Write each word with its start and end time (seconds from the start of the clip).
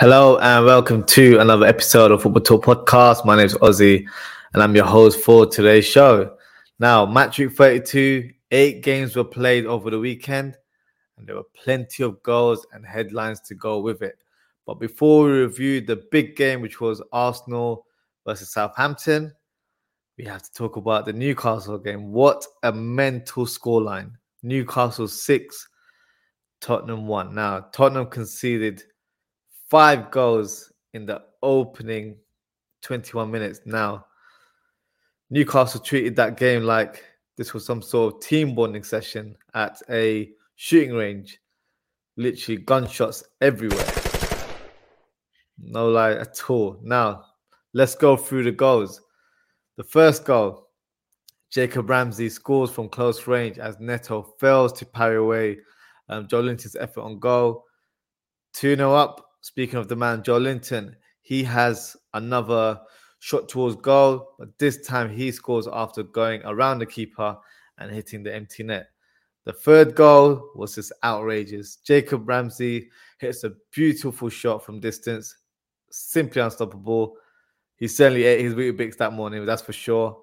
Hello 0.00 0.38
and 0.38 0.64
welcome 0.64 1.04
to 1.04 1.38
another 1.40 1.66
episode 1.66 2.10
of 2.10 2.22
Football 2.22 2.40
Talk 2.40 2.64
Podcast. 2.64 3.26
My 3.26 3.36
name 3.36 3.44
is 3.44 3.56
Ozzie 3.60 4.08
and 4.54 4.62
I'm 4.62 4.74
your 4.74 4.86
host 4.86 5.20
for 5.20 5.44
today's 5.44 5.84
show. 5.84 6.36
Now, 6.78 7.04
match 7.04 7.38
week 7.38 7.52
32, 7.52 8.30
eight 8.50 8.82
games 8.82 9.14
were 9.14 9.24
played 9.24 9.66
over 9.66 9.90
the 9.90 9.98
weekend 9.98 10.56
and 11.18 11.26
there 11.26 11.36
were 11.36 11.44
plenty 11.54 12.02
of 12.02 12.22
goals 12.22 12.66
and 12.72 12.86
headlines 12.86 13.40
to 13.42 13.54
go 13.54 13.80
with 13.80 14.00
it. 14.00 14.24
But 14.64 14.80
before 14.80 15.24
we 15.24 15.32
review 15.32 15.82
the 15.82 16.02
big 16.10 16.34
game, 16.34 16.62
which 16.62 16.80
was 16.80 17.02
Arsenal 17.12 17.84
versus 18.24 18.52
Southampton, 18.52 19.34
we 20.20 20.26
have 20.26 20.42
to 20.42 20.52
talk 20.52 20.76
about 20.76 21.06
the 21.06 21.12
Newcastle 21.14 21.78
game. 21.78 22.12
What 22.12 22.44
a 22.62 22.70
mental 22.70 23.46
scoreline! 23.46 24.12
Newcastle 24.42 25.08
six, 25.08 25.66
Tottenham 26.60 27.06
one. 27.06 27.34
Now, 27.34 27.60
Tottenham 27.72 28.06
conceded 28.06 28.82
five 29.70 30.10
goals 30.10 30.70
in 30.92 31.06
the 31.06 31.22
opening 31.42 32.18
21 32.82 33.30
minutes. 33.30 33.60
Now, 33.64 34.04
Newcastle 35.30 35.80
treated 35.80 36.16
that 36.16 36.36
game 36.36 36.64
like 36.64 37.02
this 37.38 37.54
was 37.54 37.64
some 37.64 37.80
sort 37.80 38.14
of 38.14 38.20
team 38.20 38.54
bonding 38.54 38.84
session 38.84 39.34
at 39.54 39.80
a 39.88 40.32
shooting 40.56 40.92
range. 40.92 41.40
Literally 42.18 42.60
gunshots 42.60 43.24
everywhere. 43.40 43.90
No 45.56 45.88
lie 45.88 46.12
at 46.12 46.50
all. 46.50 46.78
Now, 46.82 47.24
let's 47.72 47.94
go 47.94 48.18
through 48.18 48.44
the 48.44 48.52
goals. 48.52 49.00
The 49.80 49.84
first 49.84 50.26
goal, 50.26 50.68
Jacob 51.50 51.88
Ramsey 51.88 52.28
scores 52.28 52.70
from 52.70 52.90
close 52.90 53.26
range 53.26 53.58
as 53.58 53.80
Neto 53.80 54.34
fails 54.38 54.74
to 54.74 54.84
parry 54.84 55.16
away 55.16 55.56
um, 56.10 56.28
Joelinton's 56.28 56.76
effort 56.76 57.00
on 57.00 57.18
goal. 57.18 57.64
2 58.52 58.76
0 58.76 58.92
up. 58.92 59.26
Speaking 59.40 59.78
of 59.78 59.88
the 59.88 59.96
man, 59.96 60.22
Joelinton, 60.22 60.96
he 61.22 61.42
has 61.44 61.96
another 62.12 62.78
shot 63.20 63.48
towards 63.48 63.76
goal, 63.76 64.34
but 64.38 64.50
this 64.58 64.86
time 64.86 65.08
he 65.08 65.32
scores 65.32 65.66
after 65.72 66.02
going 66.02 66.42
around 66.44 66.80
the 66.80 66.84
keeper 66.84 67.34
and 67.78 67.90
hitting 67.90 68.22
the 68.22 68.34
empty 68.34 68.62
net. 68.62 68.88
The 69.46 69.54
third 69.54 69.94
goal 69.94 70.50
was 70.56 70.74
just 70.74 70.92
outrageous. 71.02 71.76
Jacob 71.76 72.28
Ramsey 72.28 72.90
hits 73.18 73.44
a 73.44 73.54
beautiful 73.72 74.28
shot 74.28 74.62
from 74.62 74.78
distance, 74.78 75.34
simply 75.90 76.42
unstoppable. 76.42 77.16
He 77.80 77.88
certainly 77.88 78.24
ate 78.24 78.42
his 78.42 78.54
Weetabix 78.54 78.98
that 78.98 79.14
morning, 79.14 79.44
that's 79.46 79.62
for 79.62 79.72
sure. 79.72 80.20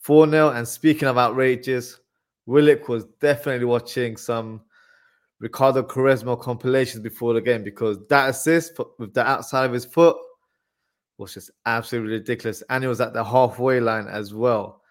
4 0.00 0.28
0. 0.28 0.50
And 0.50 0.68
speaking 0.68 1.08
of 1.08 1.16
outrageous, 1.16 1.98
Willock 2.44 2.88
was 2.88 3.06
definitely 3.18 3.64
watching 3.64 4.16
some 4.16 4.60
Ricardo 5.40 5.82
Quaresma 5.82 6.40
compilations 6.40 7.02
before 7.02 7.32
the 7.32 7.40
game 7.40 7.64
because 7.64 7.98
that 8.08 8.28
assist 8.28 8.78
with 8.98 9.14
the 9.14 9.26
outside 9.26 9.64
of 9.64 9.72
his 9.72 9.86
foot 9.86 10.16
was 11.18 11.32
just 11.32 11.50
absolutely 11.64 12.12
ridiculous. 12.12 12.62
And 12.68 12.84
he 12.84 12.88
was 12.88 13.00
at 13.00 13.14
the 13.14 13.24
halfway 13.24 13.80
line 13.80 14.06
as 14.06 14.34
well. 14.34 14.82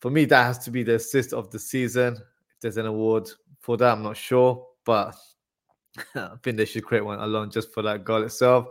For 0.00 0.10
me, 0.10 0.26
that 0.26 0.44
has 0.44 0.58
to 0.60 0.70
be 0.70 0.82
the 0.82 0.96
assist 0.96 1.32
of 1.32 1.50
the 1.50 1.58
season. 1.58 2.14
If 2.14 2.60
there's 2.60 2.76
an 2.76 2.86
award 2.86 3.30
for 3.60 3.78
that, 3.78 3.92
I'm 3.92 4.02
not 4.02 4.18
sure. 4.18 4.66
But 4.84 5.16
I 6.14 6.32
think 6.42 6.58
they 6.58 6.66
should 6.66 6.84
create 6.84 7.04
one 7.04 7.20
alone 7.20 7.50
just 7.50 7.72
for 7.72 7.82
that 7.82 8.04
goal 8.04 8.22
itself. 8.22 8.66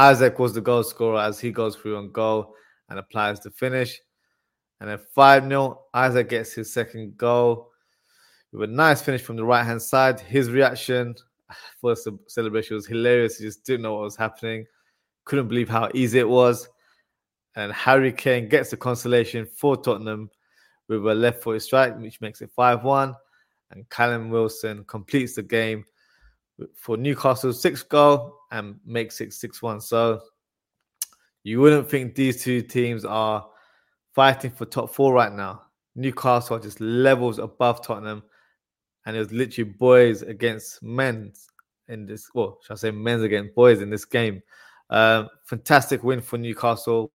Isak 0.00 0.38
was 0.38 0.54
the 0.54 0.60
goal 0.60 0.82
scorer 0.82 1.20
as 1.20 1.38
he 1.38 1.50
goes 1.50 1.76
through 1.76 1.96
on 1.96 2.10
goal 2.12 2.54
and 2.88 2.98
applies 2.98 3.40
the 3.40 3.50
finish. 3.50 4.00
And 4.80 4.88
then 4.88 4.98
5 5.14 5.46
0, 5.46 5.82
Isak 5.94 6.28
gets 6.28 6.52
his 6.52 6.72
second 6.72 7.16
goal 7.18 7.70
with 8.52 8.68
a 8.68 8.72
nice 8.72 9.02
finish 9.02 9.22
from 9.22 9.36
the 9.36 9.44
right 9.44 9.64
hand 9.64 9.82
side. 9.82 10.18
His 10.20 10.50
reaction 10.50 11.14
for 11.80 11.94
the 11.94 12.18
celebration 12.28 12.76
was 12.76 12.86
hilarious. 12.86 13.38
He 13.38 13.44
just 13.44 13.64
didn't 13.64 13.82
know 13.82 13.94
what 13.94 14.04
was 14.04 14.16
happening, 14.16 14.66
couldn't 15.24 15.48
believe 15.48 15.68
how 15.68 15.90
easy 15.94 16.18
it 16.18 16.28
was. 16.28 16.68
And 17.56 17.72
Harry 17.72 18.12
Kane 18.12 18.48
gets 18.48 18.70
the 18.70 18.76
consolation 18.76 19.44
for 19.44 19.76
Tottenham 19.76 20.30
with 20.88 21.04
a 21.06 21.14
left 21.14 21.42
footed 21.42 21.62
strike, 21.62 21.98
which 21.98 22.20
makes 22.20 22.40
it 22.40 22.50
5 22.56 22.84
1. 22.84 23.14
And 23.72 23.88
Callum 23.90 24.30
Wilson 24.30 24.84
completes 24.84 25.34
the 25.34 25.42
game 25.42 25.84
for 26.74 26.96
Newcastle's 26.96 27.60
sixth 27.60 27.88
goal 27.88 28.36
and 28.50 28.76
makes 28.84 29.20
it 29.20 29.32
6 29.32 29.62
1. 29.62 29.80
So 29.80 30.20
you 31.42 31.60
wouldn't 31.60 31.88
think 31.88 32.14
these 32.14 32.42
two 32.42 32.62
teams 32.62 33.04
are 33.04 33.46
fighting 34.14 34.50
for 34.50 34.66
top 34.66 34.94
four 34.94 35.12
right 35.12 35.32
now. 35.32 35.62
Newcastle 35.94 36.56
are 36.56 36.60
just 36.60 36.80
levels 36.80 37.38
above 37.38 37.84
Tottenham, 37.84 38.22
and 39.06 39.16
it 39.16 39.18
was 39.18 39.32
literally 39.32 39.70
boys 39.70 40.22
against 40.22 40.82
men 40.82 41.32
in 41.88 42.06
this. 42.06 42.28
Well, 42.34 42.58
should 42.62 42.74
I 42.74 42.76
say 42.76 42.90
men's 42.90 43.22
against 43.22 43.54
boys 43.54 43.80
in 43.80 43.90
this 43.90 44.04
game? 44.04 44.42
Um, 44.88 45.28
fantastic 45.44 46.02
win 46.02 46.20
for 46.20 46.38
Newcastle, 46.38 47.10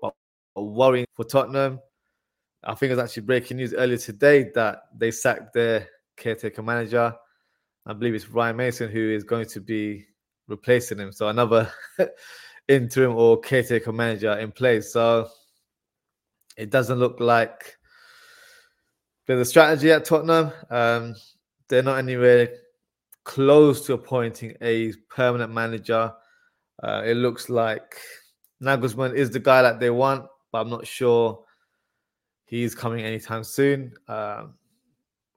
but 0.00 0.14
worrying 0.56 1.06
for 1.14 1.24
Tottenham. 1.24 1.80
I 2.64 2.74
think 2.74 2.90
it 2.90 2.96
was 2.96 3.04
actually 3.04 3.24
breaking 3.24 3.56
news 3.56 3.74
earlier 3.74 3.98
today 3.98 4.50
that 4.54 4.82
they 4.96 5.10
sacked 5.10 5.52
their 5.52 5.88
caretaker 6.16 6.62
manager. 6.62 7.14
I 7.86 7.92
believe 7.92 8.14
it's 8.14 8.28
Ryan 8.28 8.56
Mason 8.56 8.90
who 8.90 9.10
is 9.10 9.24
going 9.24 9.46
to 9.46 9.60
be 9.60 10.06
replacing 10.48 10.98
him. 10.98 11.12
So 11.12 11.28
another 11.28 11.70
interim 12.68 13.16
or 13.16 13.40
caretaker 13.40 13.92
manager 13.92 14.32
in 14.38 14.52
place. 14.52 14.92
So 14.92 15.28
it 16.56 16.70
doesn't 16.70 16.98
look 16.98 17.20
like 17.20 17.76
there's 19.26 19.40
a 19.40 19.44
strategy 19.44 19.90
at 19.90 20.04
Tottenham. 20.04 20.52
Um, 20.70 21.14
they're 21.68 21.82
not 21.82 21.98
anywhere 21.98 22.48
close 23.24 23.86
to 23.86 23.94
appointing 23.94 24.54
a 24.60 24.92
permanent 25.08 25.52
manager. 25.52 26.12
Uh, 26.82 27.02
it 27.04 27.16
looks 27.16 27.48
like 27.48 27.96
Nagelsmann 28.62 29.14
is 29.14 29.30
the 29.30 29.38
guy 29.38 29.62
that 29.62 29.80
they 29.80 29.90
want, 29.90 30.26
but 30.50 30.60
I'm 30.60 30.70
not 30.70 30.86
sure 30.86 31.44
he's 32.44 32.74
coming 32.74 33.04
anytime 33.04 33.44
soon. 33.44 33.92
Um, 34.08 34.54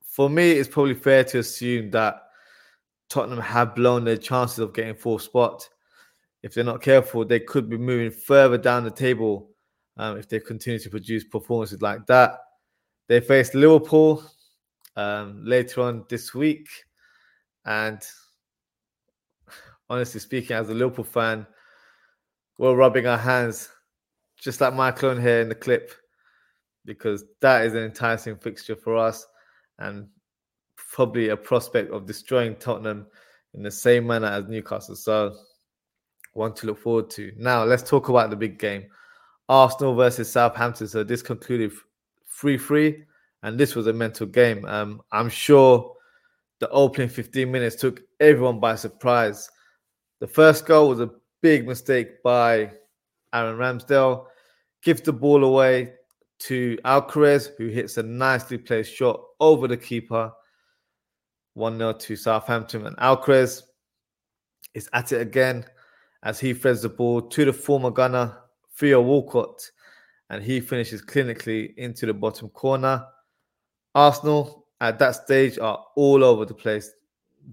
for 0.03 0.29
me, 0.29 0.51
it's 0.51 0.69
probably 0.69 0.95
fair 0.95 1.23
to 1.25 1.39
assume 1.39 1.91
that 1.91 2.24
Tottenham 3.09 3.39
have 3.39 3.75
blown 3.75 4.03
their 4.03 4.17
chances 4.17 4.59
of 4.59 4.73
getting 4.73 4.95
fourth 4.95 5.23
spot. 5.23 5.67
If 6.43 6.53
they're 6.53 6.63
not 6.63 6.81
careful, 6.81 7.25
they 7.25 7.39
could 7.39 7.69
be 7.69 7.77
moving 7.77 8.11
further 8.11 8.57
down 8.57 8.83
the 8.83 8.91
table 8.91 9.49
um, 9.97 10.17
if 10.17 10.27
they 10.29 10.39
continue 10.39 10.79
to 10.79 10.89
produce 10.89 11.23
performances 11.23 11.81
like 11.81 12.05
that. 12.07 12.39
They 13.07 13.19
face 13.19 13.53
Liverpool 13.53 14.23
um, 14.95 15.41
later 15.43 15.81
on 15.81 16.05
this 16.09 16.33
week. 16.33 16.67
And 17.65 18.01
honestly 19.89 20.19
speaking, 20.19 20.55
as 20.55 20.69
a 20.69 20.73
Liverpool 20.73 21.05
fan, 21.05 21.45
we're 22.57 22.75
rubbing 22.75 23.07
our 23.07 23.17
hands, 23.17 23.69
just 24.37 24.61
like 24.61 24.73
my 24.73 24.91
clone 24.91 25.19
here 25.19 25.41
in 25.41 25.49
the 25.49 25.55
clip, 25.55 25.93
because 26.85 27.25
that 27.41 27.65
is 27.65 27.73
an 27.73 27.83
enticing 27.83 28.37
fixture 28.37 28.75
for 28.75 28.95
us. 28.97 29.25
And 29.79 30.07
probably 30.95 31.27
a 31.27 31.35
prospect 31.35 31.91
of 31.91 32.05
destroying 32.05 32.55
Tottenham 32.55 33.05
in 33.53 33.61
the 33.61 33.69
same 33.69 34.07
manner 34.07 34.27
as 34.27 34.47
Newcastle. 34.47 34.95
So, 34.95 35.35
one 36.31 36.53
to 36.53 36.67
look 36.67 36.79
forward 36.79 37.09
to. 37.11 37.33
Now, 37.37 37.65
let's 37.65 37.83
talk 37.83 38.07
about 38.07 38.29
the 38.29 38.37
big 38.37 38.57
game 38.57 38.85
Arsenal 39.49 39.93
versus 39.93 40.31
Southampton. 40.31 40.87
So, 40.87 41.03
this 41.03 41.21
concluded 41.21 41.73
3 42.29 42.57
3, 42.57 43.03
and 43.43 43.59
this 43.59 43.75
was 43.75 43.87
a 43.87 43.93
mental 43.93 44.25
game. 44.25 44.63
Um, 44.63 45.01
I'm 45.11 45.27
sure 45.27 45.93
the 46.59 46.69
opening 46.69 47.09
15 47.09 47.51
minutes 47.51 47.75
took 47.75 48.01
everyone 48.21 48.61
by 48.61 48.75
surprise. 48.75 49.49
The 50.21 50.27
first 50.27 50.65
goal 50.65 50.87
was 50.87 51.01
a 51.01 51.11
big 51.41 51.67
mistake 51.67 52.23
by 52.23 52.71
Aaron 53.33 53.57
Ramsdale. 53.57 54.27
Gives 54.81 55.01
the 55.01 55.11
ball 55.11 55.43
away 55.43 55.91
to 56.39 56.77
Alcaraz, 56.85 57.49
who 57.57 57.67
hits 57.67 57.97
a 57.97 58.03
nicely 58.03 58.57
placed 58.57 58.95
shot 58.95 59.21
over 59.41 59.67
the 59.67 59.75
keeper 59.75 60.31
1 61.55 61.77
0 61.77 61.93
to 61.93 62.15
Southampton. 62.15 62.85
And 62.85 62.95
Alcaraz 62.97 63.63
is 64.73 64.87
at 64.93 65.11
it 65.11 65.21
again 65.21 65.65
as 66.23 66.39
he 66.39 66.53
threads 66.53 66.83
the 66.83 66.89
ball 66.89 67.21
to 67.21 67.45
the 67.45 67.53
former 67.53 67.91
gunner, 67.91 68.37
Theo 68.77 69.01
Walcott, 69.01 69.71
and 70.29 70.43
he 70.43 70.59
finishes 70.59 71.01
clinically 71.01 71.73
into 71.75 72.05
the 72.05 72.13
bottom 72.13 72.49
corner. 72.49 73.05
Arsenal 73.93 74.67
at 74.81 74.99
that 74.99 75.15
stage 75.15 75.57
are 75.57 75.83
all 75.95 76.23
over 76.23 76.45
the 76.45 76.53
place. 76.53 76.91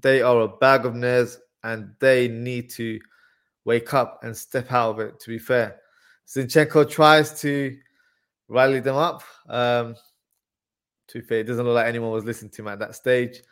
They 0.01 0.23
are 0.23 0.41
a 0.41 0.49
bag 0.49 0.85
of 0.85 0.95
nerves 0.95 1.39
and 1.63 1.95
they 2.01 2.29
need 2.29 2.71
to 2.71 2.99
wake 3.65 3.95
up 3.95 4.21
and 4.25 4.37
step 4.37 4.73
out 4.73 4.91
of 4.91 5.01
it, 5.01 5.21
to 5.21 5.29
be 5.29 5.39
fair. 5.39 5.77
Zinchenko 6.27 6.91
tries 6.91 7.41
to 7.43 7.77
rally 8.49 8.81
them 8.81 8.97
up. 8.97 9.23
Um, 9.49 9.95
to 11.09 11.21
be 11.21 11.25
fair, 11.25 11.41
it 11.41 11.45
doesn't 11.45 11.65
look 11.65 11.75
like 11.75 11.87
anyone 11.87 12.11
was 12.11 12.25
listening 12.25 12.51
to 12.53 12.63
him 12.63 12.69
at 12.69 12.79
that 12.81 12.95
stage. 12.95 13.43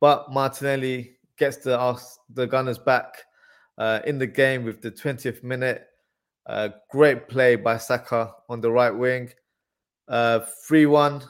But 0.00 0.32
Martinelli 0.32 1.16
gets 1.38 1.58
the 1.58 2.00
the 2.34 2.46
Gunners 2.46 2.78
back 2.78 3.24
uh, 3.78 4.00
in 4.06 4.18
the 4.18 4.26
game 4.26 4.64
with 4.64 4.80
the 4.80 4.90
20th 4.90 5.42
minute. 5.42 5.86
Uh, 6.46 6.68
great 6.90 7.28
play 7.28 7.56
by 7.56 7.76
Saka 7.76 8.32
on 8.48 8.60
the 8.60 8.70
right 8.70 8.94
wing. 8.94 9.30
Uh, 10.08 10.40
3 10.68 10.86
1 10.86 11.22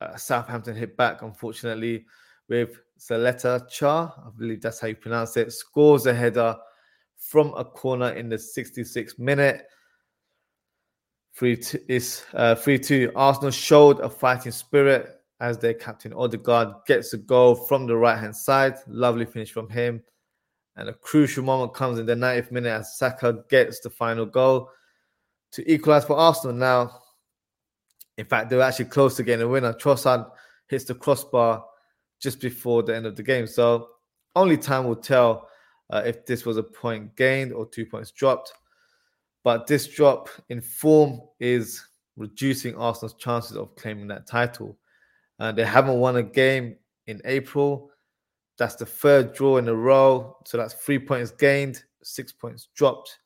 uh, 0.00 0.16
Southampton 0.16 0.76
hit 0.76 0.96
back, 0.96 1.22
unfortunately, 1.22 2.04
with 2.48 2.78
Caleta-Car, 2.98 4.14
I 4.26 4.30
believe 4.38 4.60
that's 4.60 4.80
how 4.80 4.88
you 4.88 4.96
pronounce 4.96 5.36
it, 5.36 5.52
scores 5.52 6.06
a 6.06 6.14
header 6.14 6.56
from 7.16 7.52
a 7.56 7.64
corner 7.64 8.10
in 8.10 8.28
the 8.28 8.36
66th 8.36 9.18
minute. 9.18 9.66
3 11.34 11.56
2 11.56 11.78
is 11.88 12.24
uh, 12.34 12.54
3 12.54 12.78
2. 12.78 13.12
Arsenal 13.14 13.50
showed 13.50 14.00
a 14.00 14.10
fighting 14.10 14.52
spirit 14.52 15.17
as 15.40 15.58
their 15.58 15.74
captain 15.74 16.12
Odegaard 16.12 16.68
gets 16.86 17.12
a 17.12 17.18
goal 17.18 17.54
from 17.54 17.86
the 17.86 17.96
right 17.96 18.18
hand 18.18 18.34
side. 18.34 18.74
Lovely 18.86 19.24
finish 19.24 19.52
from 19.52 19.68
him. 19.68 20.02
And 20.76 20.88
a 20.88 20.94
crucial 20.94 21.44
moment 21.44 21.74
comes 21.74 21.98
in 21.98 22.06
the 22.06 22.14
90th 22.14 22.50
minute 22.50 22.70
as 22.70 22.96
Saka 22.96 23.44
gets 23.48 23.80
the 23.80 23.90
final 23.90 24.26
goal 24.26 24.70
to 25.52 25.72
equalize 25.72 26.04
for 26.04 26.16
Arsenal. 26.16 26.56
Now, 26.56 27.00
in 28.16 28.26
fact, 28.26 28.50
they 28.50 28.56
were 28.56 28.62
actually 28.62 28.86
close 28.86 29.16
to 29.16 29.22
getting 29.22 29.44
a 29.44 29.48
winner. 29.48 29.72
Trossard 29.72 30.30
hits 30.68 30.84
the 30.84 30.94
crossbar 30.94 31.64
just 32.20 32.40
before 32.40 32.82
the 32.82 32.94
end 32.94 33.06
of 33.06 33.16
the 33.16 33.22
game. 33.22 33.46
So 33.46 33.88
only 34.34 34.56
time 34.56 34.84
will 34.84 34.96
tell 34.96 35.48
uh, 35.90 36.02
if 36.04 36.26
this 36.26 36.44
was 36.44 36.56
a 36.56 36.62
point 36.62 37.16
gained 37.16 37.52
or 37.52 37.66
two 37.66 37.86
points 37.86 38.10
dropped. 38.10 38.52
But 39.44 39.66
this 39.66 39.86
drop 39.86 40.28
in 40.48 40.60
form 40.60 41.20
is 41.40 41.84
reducing 42.16 42.76
Arsenal's 42.76 43.14
chances 43.14 43.56
of 43.56 43.74
claiming 43.76 44.08
that 44.08 44.26
title. 44.26 44.76
Uh, 45.38 45.52
they 45.52 45.64
haven't 45.64 45.98
won 45.98 46.16
a 46.16 46.22
game 46.22 46.76
in 47.06 47.20
April. 47.24 47.90
That's 48.58 48.74
the 48.74 48.86
third 48.86 49.34
draw 49.34 49.58
in 49.58 49.68
a 49.68 49.74
row. 49.74 50.36
So 50.44 50.58
that's 50.58 50.74
three 50.74 50.98
points 50.98 51.30
gained, 51.30 51.82
six 52.02 52.32
points 52.32 52.68
dropped 52.74 53.18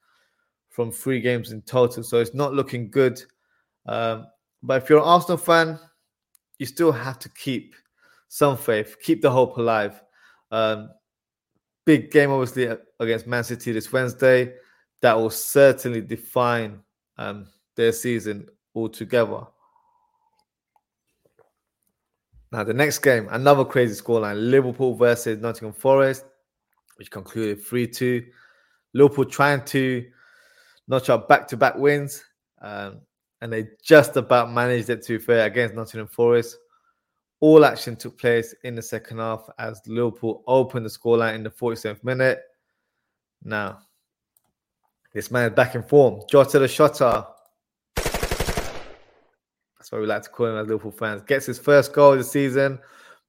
from 0.69 0.91
three 0.91 1.21
games 1.21 1.53
in 1.53 1.63
total. 1.63 2.03
So 2.03 2.19
it's 2.19 2.35
not 2.35 2.55
looking 2.55 2.91
good. 2.91 3.23
Um, 3.87 4.27
but 4.63 4.83
if 4.83 4.89
you're 4.89 4.99
an 4.99 5.05
Arsenal 5.05 5.39
fan, 5.39 5.79
you 6.59 6.67
still 6.67 6.93
have 6.93 7.19
to 7.21 7.29
keep 7.31 7.75
some 8.29 8.57
faith, 8.57 8.97
keep 9.03 9.21
the 9.21 9.31
hope 9.31 9.57
alive. 9.57 10.03
Um, 10.51 10.91
big 11.85 12.11
game, 12.11 12.31
obviously, 12.31 12.75
against 13.01 13.27
Man 13.27 13.45
City 13.45 13.73
this 13.73 13.93
Wednesday. 13.93 14.55
That 15.01 15.17
will 15.17 15.31
certainly 15.31 16.01
define 16.01 16.81
um, 17.19 17.49
their 17.75 17.93
season 17.93 18.49
altogether. 18.75 19.47
Now, 22.53 22.63
the 22.65 22.75
next 22.75 22.99
game, 22.99 23.29
another 23.31 23.65
crazy 23.65 23.99
scoreline 23.99 24.51
Liverpool 24.51 24.95
versus 24.95 25.41
Nottingham 25.41 25.73
Forest, 25.73 26.27
which 26.97 27.11
concluded 27.11 27.65
3 27.65 27.87
2. 27.87 28.27
Liverpool 28.93 29.25
trying 29.25 29.65
to 29.65 30.07
notch 30.87 31.09
up 31.09 31.29
back 31.31 31.49
to 31.49 31.57
back 31.57 31.79
wins, 31.79 32.23
um, 32.61 33.01
and 33.41 33.51
they 33.51 33.69
just 33.83 34.19
about 34.19 34.53
managed 34.53 34.91
it 34.91 35.03
to 35.05 35.19
fair 35.19 35.47
against 35.47 35.75
Nottingham 35.75 36.09
Forest. 36.09 36.59
All 37.41 37.65
action 37.65 37.97
took 37.97 38.19
place 38.19 38.55
in 38.65 38.75
the 38.75 38.83
second 38.83 39.19
half 39.19 39.49
as 39.59 39.81
Liverpool 39.87 40.45
opened 40.47 40.85
the 40.85 40.91
scoreline 40.91 41.37
in 41.37 41.43
the 41.43 41.51
47th 41.51 42.05
minute. 42.05 42.43
Now, 43.43 43.79
this 45.15 45.31
man 45.31 45.51
is 45.51 45.57
back 45.57 45.75
in 45.75 45.83
form. 45.83 46.21
Jota 46.29 46.59
the 46.59 46.69
Shotter. 46.69 47.25
What 49.93 50.01
we 50.01 50.07
like 50.07 50.23
to 50.23 50.31
call 50.31 50.47
him 50.47 50.57
as 50.57 50.67
Liverpool 50.67 50.91
fans. 50.91 51.21
Gets 51.21 51.45
his 51.45 51.59
first 51.59 51.93
goal 51.93 52.13
of 52.13 52.19
the 52.19 52.25
season. 52.25 52.79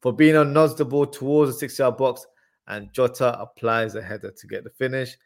Fabinho 0.02 0.50
nods 0.50 0.76
the 0.76 0.86
ball 0.86 1.06
towards 1.06 1.52
the 1.52 1.60
six 1.60 1.78
yard 1.78 1.98
box, 1.98 2.26
and 2.68 2.88
Jota 2.94 3.38
applies 3.38 3.96
a 3.96 4.02
header 4.02 4.32
to 4.32 4.48
get 4.48 4.64
the 4.64 4.70
finish. 4.70 5.18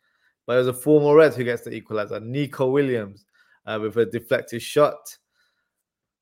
But 0.48 0.54
it 0.54 0.58
was 0.58 0.68
a 0.70 0.74
former 0.74 1.16
red 1.16 1.36
who 1.36 1.44
gets 1.44 1.62
the 1.62 1.76
equalizer. 1.76 2.20
Neco 2.20 2.72
Williams 2.72 3.24
uh, 3.68 3.78
with 3.80 3.98
a 3.98 4.08
deflected 4.08 4.64
shot. 4.64 5.16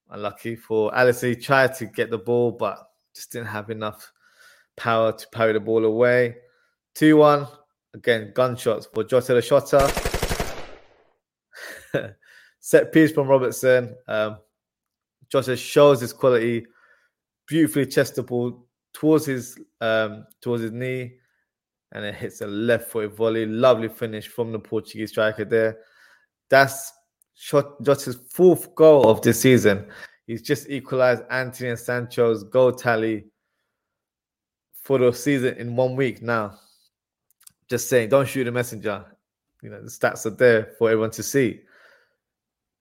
Unlucky 0.10 0.58
for 0.58 0.92
Alisson. 0.92 1.30
He 1.30 1.36
tried 1.38 1.76
to 1.76 1.86
get 1.86 2.10
the 2.10 2.18
ball, 2.18 2.52
but 2.52 2.78
just 3.16 3.32
didn't 3.32 3.48
have 3.48 3.70
enough 3.70 4.12
power 4.76 5.14
to 5.14 5.28
parry 5.32 5.54
the 5.54 5.62
ball 5.62 5.86
away. 5.86 6.36
2 6.96 7.16
1. 7.16 7.48
Again, 7.94 8.34
gunshots 8.36 8.90
for 8.94 9.06
Jota 9.06 9.34
the 9.34 9.42
Shotter. 9.42 9.88
Set 12.60 12.92
piece 12.92 13.14
from 13.14 13.30
Robertson. 13.30 13.96
Um, 14.10 14.40
Jota 15.30 15.56
shows 15.56 16.02
his 16.02 16.14
quality. 16.14 16.66
Beautifully 17.48 17.86
chest 17.86 18.24
ball 18.26 18.66
towards 18.94 19.26
his 19.26 19.60
um, 19.82 20.26
towards 20.42 20.64
his 20.64 20.72
knee, 20.72 21.14
and 21.92 22.04
it 22.04 22.16
hits 22.16 22.42
a 22.42 22.48
left 22.48 22.90
footed 22.90 23.16
volley. 23.16 23.46
Lovely 23.46 23.88
finish 23.88 24.28
from 24.28 24.52
the 24.52 24.60
Portuguese 24.60 25.12
striker 25.12 25.46
there. 25.46 25.78
That's 26.50 26.92
shot 27.36 27.82
Jota's 27.84 28.18
fourth 28.32 28.74
goal 28.76 29.10
of 29.10 29.22
the 29.22 29.34
season. 29.34 29.88
He's 30.26 30.42
just 30.42 30.70
equalized 30.70 31.24
Antony 31.30 31.70
and 31.70 31.80
Sancho's 31.80 32.44
goal 32.44 32.72
tally 32.72 33.26
for 34.82 34.98
the 34.98 35.12
season 35.12 35.56
in 35.58 35.76
one 35.76 35.96
week 35.96 36.22
now. 36.22 36.58
Just 37.70 37.90
saying, 37.90 38.10
don't 38.10 38.28
shoot 38.28 38.46
the 38.46 38.52
messenger. 38.52 39.06
You 39.62 39.70
know, 39.70 39.82
the 39.82 39.90
stats 39.90 40.26
are 40.26 40.32
there 40.32 40.74
for 40.78 40.90
everyone 40.90 41.12
to 41.12 41.24
see. 41.24 41.62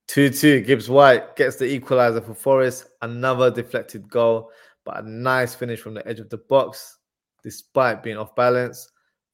2 0.07 0.29
2. 0.29 0.61
Gibbs 0.61 0.89
White 0.89 1.35
gets 1.35 1.55
the 1.55 1.65
equalizer 1.65 2.21
for 2.21 2.33
Forest. 2.33 2.87
Another 3.01 3.49
deflected 3.49 4.09
goal, 4.09 4.51
but 4.83 5.03
a 5.03 5.09
nice 5.09 5.55
finish 5.55 5.79
from 5.79 5.93
the 5.93 6.07
edge 6.07 6.19
of 6.19 6.29
the 6.29 6.37
box, 6.37 6.97
despite 7.43 8.03
being 8.03 8.17
off 8.17 8.35
balance. 8.35 8.89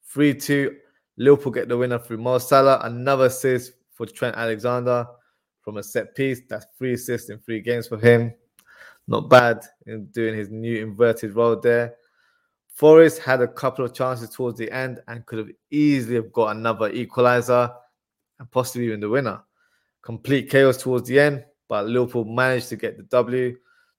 3 0.07 0.33
2. 0.33 0.75
Liverpool 1.18 1.51
get 1.51 1.68
the 1.68 1.77
winner 1.77 2.00
through 2.00 2.18
Mo 2.18 2.38
Salah. 2.38 2.79
Another 2.83 3.25
assist 3.25 3.73
for 3.91 4.06
Trent 4.06 4.35
Alexander 4.35 5.06
from 5.62 5.77
a 5.77 5.83
set 5.83 6.15
piece. 6.15 6.41
That's 6.50 6.65
three 6.77 6.94
assists 6.94 7.29
in 7.29 7.39
three 7.39 7.62
games 7.62 7.88
for 7.88 7.97
him. 7.97 8.33
Not 9.07 9.29
bad 9.29 9.63
in 9.88 10.06
doing 10.07 10.35
his 10.35 10.50
new 10.50 10.81
inverted 10.81 11.35
role 11.35 11.59
there. 11.59 11.95
Forest 12.74 13.19
had 13.19 13.41
a 13.41 13.47
couple 13.47 13.85
of 13.85 13.94
chances 13.94 14.29
towards 14.29 14.57
the 14.57 14.71
end 14.71 15.01
and 15.07 15.25
could 15.25 15.39
have 15.39 15.51
easily 15.69 16.15
have 16.15 16.31
got 16.31 16.56
another 16.56 16.89
equalizer 16.91 17.69
and 18.39 18.50
possibly 18.50 18.88
even 18.88 19.00
the 19.00 19.09
winner. 19.09 19.44
Complete 20.01 20.50
chaos 20.50 20.77
towards 20.77 21.07
the 21.07 21.19
end, 21.19 21.45
but 21.68 21.86
Liverpool 21.86 22.25
managed 22.25 22.69
to 22.69 22.75
get 22.75 22.98
the 22.98 23.03
W. 23.03 23.56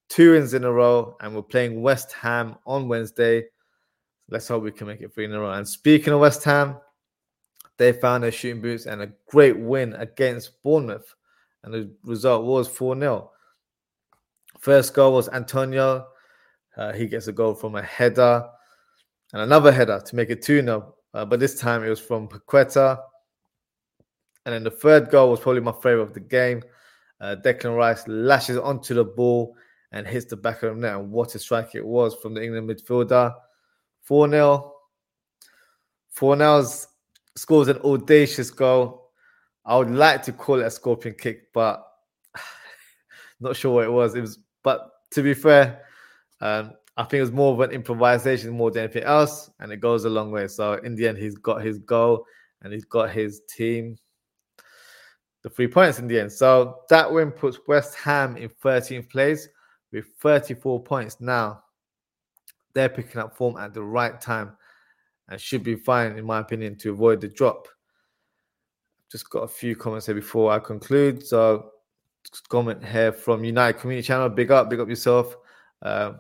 Two 0.09 0.33
wins 0.33 0.55
in 0.55 0.65
a 0.65 0.73
row, 0.73 1.17
and 1.21 1.35
we're 1.35 1.43
playing 1.43 1.81
West 1.81 2.13
Ham 2.13 2.57
on 2.67 2.89
Wednesday. 2.89 3.45
Let's 4.29 4.49
hope 4.49 4.63
we 4.63 4.73
can 4.73 4.87
make 4.87 5.01
it 5.01 5.15
three 5.15 5.25
in 5.25 5.33
a 5.33 5.41
row. 5.41 5.53
And 5.53 5.67
speaking 5.67 6.13
of 6.13 6.21
West 6.21 6.43
Ham, 6.45 6.77
they 7.79 7.93
found 7.93 8.25
their 8.25 8.33
shooting 8.33 8.61
boots 8.63 8.87
and 8.87 9.03
a 9.03 9.13
great 9.27 9.59
win 9.59 9.95
against 9.95 10.63
Bournemouth. 10.63 11.15
And 11.65 11.73
the 11.73 11.91
result 12.05 12.45
was 12.45 12.69
4 12.69 12.99
0. 12.99 13.31
First 14.59 14.95
goal 14.95 15.15
was 15.15 15.29
Antonio. 15.29 16.07
Uh, 16.77 16.93
he 16.93 17.07
gets 17.07 17.29
a 17.29 17.33
goal 17.33 17.55
from 17.55 17.75
a 17.75 17.83
header 17.83 18.45
and 19.33 19.43
another 19.43 19.73
header 19.73 20.01
to 20.05 20.17
make 20.17 20.31
it 20.31 20.43
2 20.43 20.63
0. 20.63 20.95
Uh, 21.15 21.25
but 21.25 21.41
this 21.41 21.59
time 21.59 21.85
it 21.85 21.89
was 21.89 22.01
from 22.01 22.29
Paqueta. 22.29 22.99
And 24.45 24.55
then 24.55 24.65
the 24.65 24.71
third 24.71 25.11
goal 25.11 25.31
was 25.31 25.41
probably 25.41 25.61
my 25.61 25.73
favorite 25.73 26.03
of 26.03 26.15
the 26.15 26.21
game. 26.21 26.63
Uh, 27.21 27.37
Declan 27.45 27.77
Rice 27.77 28.07
lashes 28.09 28.59
onto 28.59 28.95
the 28.95 29.05
ball 29.05 29.55
and 29.93 30.07
hits 30.07 30.27
the 30.27 30.37
back 30.37 30.63
of 30.63 30.75
the 30.75 30.81
net. 30.81 30.97
And 30.97 31.13
what 31.13 31.35
a 31.35 31.39
strike 31.39 31.75
it 31.75 31.87
was 31.87 32.15
from 32.17 32.35
the 32.35 32.43
England 32.43 32.69
midfielder. 32.69 33.35
4 34.03 34.29
0. 34.29 34.73
Fornals 36.17 36.87
scores 37.37 37.69
an 37.69 37.79
audacious 37.79 38.51
goal. 38.51 39.11
I 39.65 39.77
would 39.79 39.91
like 39.91 40.23
to 40.25 40.33
call 40.33 40.61
it 40.61 40.67
a 40.67 40.71
scorpion 40.71 41.15
kick, 41.19 41.53
but 41.55 41.87
not 43.41 43.57
sure 43.57 43.75
what 43.75 43.85
it 43.85 43.93
was. 43.93 44.15
It 44.15 44.21
was, 44.21 44.39
but 44.63 44.91
to 45.13 45.23
be 45.23 45.35
fair, 45.35 45.83
um, 46.41 46.73
I 46.97 47.05
think 47.05 47.19
it 47.19 47.23
was 47.23 47.33
more 47.33 47.55
of 47.55 47.61
an 47.61 47.71
improvisation 47.71 48.51
more 48.51 48.71
than 48.71 48.85
anything 48.85 49.05
else, 49.05 49.51
and 49.61 49.73
it 49.73 49.79
goes 49.79 50.05
a 50.05 50.11
long 50.11 50.31
way. 50.31 50.49
So 50.49 50.75
in 50.75 50.97
the 50.97 51.09
end, 51.09 51.19
he's 51.19 51.37
got 51.37 51.63
his 51.63 51.79
goal 51.79 52.27
and 52.63 52.73
he's 52.73 52.85
got 52.85 53.11
his 53.11 53.43
team 53.49 53.97
the 55.43 55.51
three 55.51 55.69
points 55.69 55.99
in 55.99 56.07
the 56.07 56.21
end. 56.21 56.33
So 56.33 56.81
that 56.89 57.13
win 57.13 57.31
puts 57.31 57.59
West 57.67 57.97
Ham 57.97 58.37
in 58.37 58.49
13th 58.49 59.11
place 59.11 59.49
with 59.93 60.07
34 60.21 60.83
points 60.83 61.21
now. 61.21 61.63
They're 62.75 62.89
picking 62.89 63.21
up 63.21 63.37
form 63.37 63.57
at 63.57 63.75
the 63.75 63.83
right 63.83 64.21
time 64.21 64.57
and 65.29 65.41
should 65.41 65.63
be 65.63 65.77
fine, 65.77 66.17
in 66.17 66.25
my 66.25 66.41
opinion, 66.41 66.77
to 66.77 66.91
avoid 66.91 67.21
the 67.21 67.29
drop. 67.29 67.69
Just 69.11 69.29
got 69.29 69.41
a 69.41 69.49
few 69.49 69.77
comments 69.77 70.07
here 70.07 70.15
before 70.15 70.53
I 70.53 70.59
conclude. 70.59 71.27
So, 71.27 71.71
comment 72.49 72.83
here 72.85 73.13
from 73.13 73.45
United 73.45 73.79
Community 73.79 74.07
Channel. 74.07 74.31
Big 74.31 74.51
up, 74.51 74.71
big 74.71 74.81
up 74.81 74.89
yourself. 74.89 75.37
Uh, 75.83 76.15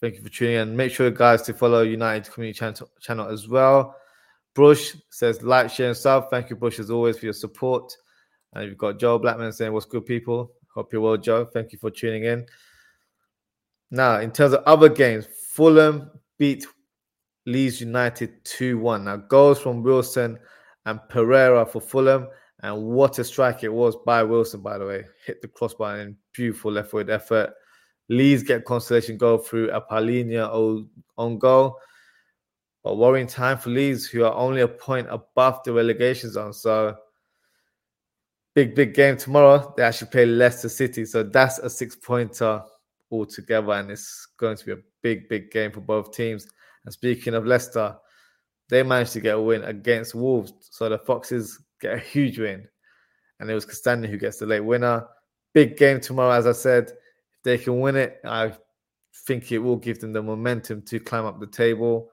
thank 0.00 0.16
you 0.16 0.22
for 0.22 0.28
tuning 0.28 0.56
in. 0.56 0.76
Make 0.76 0.90
sure, 0.90 1.10
guys, 1.10 1.42
to 1.42 1.54
follow 1.54 1.82
United 1.82 2.32
Community 2.32 2.58
channel, 2.58 2.90
channel 3.00 3.28
as 3.28 3.46
well. 3.46 3.94
Brush 4.54 4.96
says 5.10 5.42
like, 5.42 5.70
share, 5.70 5.88
and 5.88 5.96
sub. 5.96 6.30
Thank 6.30 6.50
you, 6.50 6.56
Brush, 6.56 6.80
as 6.80 6.90
always, 6.90 7.18
for 7.18 7.26
your 7.26 7.34
support. 7.34 7.96
And 8.52 8.68
you've 8.68 8.78
got 8.78 8.98
Joe 8.98 9.18
Blackman 9.18 9.52
saying, 9.52 9.72
What's 9.72 9.86
good, 9.86 10.06
people? 10.06 10.52
Hope 10.74 10.92
you're 10.92 11.02
well, 11.02 11.16
Joe. 11.16 11.44
Thank 11.44 11.72
you 11.72 11.78
for 11.78 11.90
tuning 11.90 12.24
in. 12.24 12.46
Now, 13.90 14.20
in 14.20 14.30
terms 14.30 14.54
of 14.54 14.62
other 14.64 14.88
games, 14.88 15.26
Fulham 15.26 16.10
beat 16.38 16.66
Leeds 17.46 17.80
United 17.80 18.44
2 18.44 18.78
1. 18.78 19.04
Now, 19.04 19.16
goals 19.16 19.58
from 19.58 19.82
Wilson 19.82 20.38
and 20.86 21.00
Pereira 21.08 21.64
for 21.66 21.80
Fulham. 21.80 22.28
And 22.60 22.82
what 22.82 23.18
a 23.18 23.24
strike 23.24 23.62
it 23.62 23.72
was 23.72 23.96
by 24.04 24.22
Wilson, 24.22 24.60
by 24.60 24.78
the 24.78 24.86
way. 24.86 25.04
Hit 25.24 25.40
the 25.40 25.48
crossbar 25.48 26.00
in 26.00 26.16
beautiful 26.32 26.72
left 26.72 26.90
foot 26.90 27.08
effort. 27.08 27.50
Leeds 28.08 28.42
get 28.42 28.64
consolation 28.64 29.16
goal 29.16 29.38
through 29.38 29.70
a 29.70 29.80
Palhinha 29.80 30.86
on 31.16 31.38
goal. 31.38 31.78
But 32.82 32.96
worrying 32.96 33.26
time 33.26 33.58
for 33.58 33.70
Leeds, 33.70 34.06
who 34.06 34.24
are 34.24 34.34
only 34.34 34.62
a 34.62 34.68
point 34.68 35.06
above 35.10 35.62
the 35.64 35.72
relegation 35.72 36.30
zone. 36.30 36.52
So 36.52 36.96
big, 38.58 38.74
big 38.74 38.92
game 38.92 39.16
tomorrow. 39.16 39.72
They 39.76 39.84
actually 39.84 40.10
play 40.10 40.26
Leicester 40.26 40.68
City. 40.68 41.04
So 41.04 41.22
that's 41.22 41.60
a 41.60 41.70
six 41.70 41.94
pointer 41.94 42.60
altogether. 43.08 43.70
And 43.70 43.88
it's 43.88 44.26
going 44.36 44.56
to 44.56 44.66
be 44.66 44.72
a 44.72 44.78
big, 45.00 45.28
big 45.28 45.52
game 45.52 45.70
for 45.70 45.80
both 45.80 46.12
teams. 46.12 46.48
And 46.84 46.92
speaking 46.92 47.34
of 47.34 47.46
Leicester, 47.46 47.96
they 48.68 48.82
managed 48.82 49.12
to 49.12 49.20
get 49.20 49.36
a 49.36 49.40
win 49.40 49.62
against 49.62 50.16
Wolves. 50.16 50.52
So 50.72 50.88
the 50.88 50.98
Foxes 50.98 51.56
get 51.80 51.94
a 51.94 51.98
huge 51.98 52.40
win. 52.40 52.66
And 53.38 53.48
it 53.48 53.54
was 53.54 53.64
Castagne 53.64 54.08
who 54.08 54.18
gets 54.18 54.38
the 54.38 54.46
late 54.46 54.64
winner. 54.64 55.06
Big 55.54 55.76
game 55.76 56.00
tomorrow, 56.00 56.32
as 56.32 56.48
I 56.48 56.52
said. 56.52 56.88
If 56.88 57.42
they 57.44 57.58
can 57.58 57.78
win 57.78 57.94
it, 57.94 58.18
I 58.24 58.52
think 59.26 59.52
it 59.52 59.58
will 59.58 59.76
give 59.76 60.00
them 60.00 60.12
the 60.12 60.20
momentum 60.20 60.82
to 60.86 60.98
climb 60.98 61.26
up 61.26 61.38
the 61.38 61.46
table. 61.46 62.10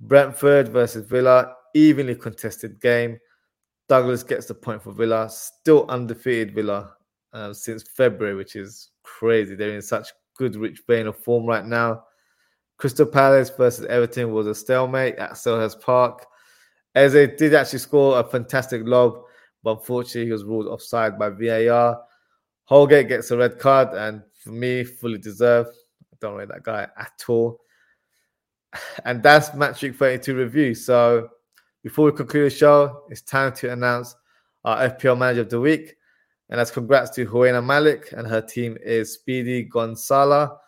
Brentford 0.00 0.70
versus 0.70 1.08
Villa, 1.08 1.54
evenly 1.72 2.16
contested 2.16 2.80
game. 2.80 3.20
Douglas 3.92 4.22
gets 4.22 4.46
the 4.46 4.54
point 4.54 4.82
for 4.82 4.90
Villa, 4.90 5.28
still 5.28 5.84
undefeated 5.90 6.54
Villa 6.54 6.94
uh, 7.34 7.52
since 7.52 7.82
February, 7.82 8.34
which 8.34 8.56
is 8.56 8.88
crazy. 9.02 9.54
They're 9.54 9.74
in 9.74 9.82
such 9.82 10.08
good, 10.34 10.56
rich 10.56 10.80
vein 10.88 11.08
of 11.08 11.18
form 11.18 11.44
right 11.44 11.66
now. 11.66 12.04
Crystal 12.78 13.04
Palace 13.04 13.50
versus 13.50 13.84
Everton 13.84 14.32
was 14.32 14.46
a 14.46 14.54
stalemate 14.54 15.16
at 15.16 15.32
Selhurst 15.32 15.82
Park. 15.82 16.24
Eze 16.94 17.36
did 17.36 17.52
actually 17.52 17.80
score 17.80 18.18
a 18.18 18.24
fantastic 18.24 18.80
lob, 18.86 19.24
but 19.62 19.72
unfortunately 19.72 20.24
he 20.24 20.32
was 20.32 20.44
ruled 20.44 20.68
offside 20.68 21.18
by 21.18 21.28
VAR. 21.28 22.00
Holgate 22.64 23.08
gets 23.08 23.30
a 23.30 23.36
red 23.36 23.58
card, 23.58 23.88
and 23.92 24.22
for 24.42 24.52
me, 24.52 24.84
fully 24.84 25.18
deserved. 25.18 25.76
I 26.14 26.16
don't 26.18 26.36
rate 26.36 26.48
that 26.48 26.62
guy 26.62 26.88
at 26.96 27.22
all. 27.28 27.60
And 29.04 29.22
that's 29.22 29.52
Match 29.52 29.82
Week 29.82 29.94
32 29.94 30.34
review. 30.34 30.74
So 30.74 31.28
before 31.82 32.06
we 32.06 32.12
conclude 32.12 32.50
the 32.50 32.54
show, 32.54 33.04
it's 33.10 33.22
time 33.22 33.52
to 33.54 33.72
announce 33.72 34.14
our 34.64 34.88
FPL 34.90 35.18
Manager 35.18 35.40
of 35.42 35.50
the 35.50 35.60
Week. 35.60 35.96
And 36.48 36.58
that's 36.58 36.70
congrats 36.70 37.10
to 37.12 37.26
Huena 37.26 37.64
Malik, 37.64 38.12
and 38.12 38.26
her 38.26 38.42
team 38.42 38.76
is 38.82 39.14
Speedy 39.14 39.66
Gonzala, 39.66 40.58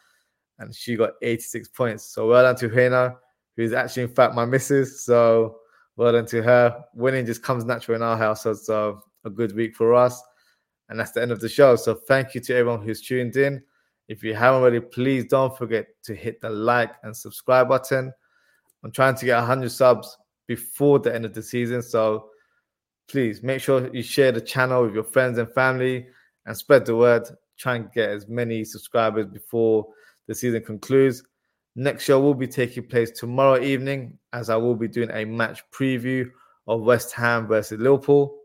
and 0.59 0.75
she 0.75 0.97
got 0.97 1.11
86 1.21 1.69
points. 1.69 2.05
So 2.05 2.29
well 2.29 2.43
done 2.43 2.57
to 2.57 2.69
Huena, 2.69 3.17
who's 3.57 3.73
actually, 3.75 4.05
in 4.05 4.09
fact, 4.09 4.35
my 4.35 4.47
missus. 4.47 5.05
So 5.05 5.59
well 5.97 6.13
done 6.13 6.27
to 6.27 6.43
her. 6.43 6.85
Winning 6.95 7.27
just 7.27 7.43
comes 7.43 7.65
natural 7.65 7.97
in 7.97 8.03
our 8.03 8.17
house. 8.17 8.45
So 8.45 8.51
it's 8.51 8.69
a 8.71 9.31
good 9.31 9.55
week 9.55 9.77
for 9.77 9.95
us. 9.95 10.23
And 10.89 10.99
that's 10.99 11.13
the 11.13 11.23
end 11.23 11.33
of 11.33 11.41
the 11.41 11.49
show. 11.49 11.77
So 11.77 11.95
thank 11.95 12.35
you 12.35 12.41
to 12.43 12.55
everyone 12.55 12.83
who's 12.83 13.03
tuned 13.03 13.37
in. 13.37 13.63
If 14.09 14.23
you 14.23 14.35
haven't 14.35 14.61
already, 14.61 14.81
please 14.81 15.27
don't 15.27 15.57
forget 15.57 15.87
to 16.05 16.15
hit 16.15 16.41
the 16.41 16.51
like 16.51 16.93
and 17.03 17.17
subscribe 17.17 17.69
button. 17.69 18.13
I'm 18.83 18.91
trying 18.91 19.15
to 19.17 19.25
get 19.25 19.39
100 19.39 19.71
subs 19.71 20.17
before 20.47 20.99
the 20.99 21.15
end 21.15 21.25
of 21.25 21.35
the 21.35 21.43
season. 21.43 21.83
So 21.83 22.31
please 23.09 23.43
make 23.43 23.61
sure 23.61 23.93
you 23.95 24.03
share 24.03 24.33
the 24.33 24.41
channel 24.41 24.85
with 24.85 24.95
your 24.95 25.05
friends 25.05 25.39
and 25.39 25.53
family 25.53 26.07
and 26.47 26.57
spread 26.57 26.87
the 26.87 26.97
word. 26.97 27.29
Try 27.57 27.77
and 27.77 27.93
get 27.93 28.11
as 28.11 28.29
many 28.29 28.65
subscribers 28.65 29.27
before 29.27 29.87
the 30.27 30.35
season 30.35 30.63
concludes. 30.63 31.23
Next 31.77 32.05
show 32.05 32.21
will 32.21 32.35
be 32.35 32.47
taking 32.47 32.87
place 32.87 33.11
tomorrow 33.11 33.61
evening 33.61 34.19
as 34.33 34.49
I 34.49 34.57
will 34.57 34.77
be 34.77 34.89
doing 34.89 35.11
a 35.13 35.25
match 35.25 35.63
preview 35.73 36.31
of 36.67 36.83
West 36.83 37.13
Ham 37.13 37.47
versus 37.47 37.81
Liverpool. 37.81 38.39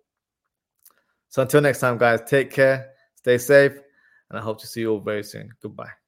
So 1.29 1.44
until 1.44 1.62
next 1.62 1.79
time, 1.79 1.98
guys, 1.98 2.22
take 2.25 2.51
care, 2.51 2.89
stay 3.15 3.38
safe, 3.38 3.74
and 4.29 4.39
I 4.39 4.41
hope 4.41 4.60
to 4.62 4.68
see 4.68 4.82
you 4.82 4.91
all 4.91 5.00
very 5.00 5.24
soon. 5.24 5.51
Goodbye. 5.62 5.99